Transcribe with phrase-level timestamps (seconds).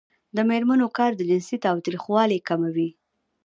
[0.35, 2.89] د میرمنو کار د جنسي تاوتریخوالي کموي.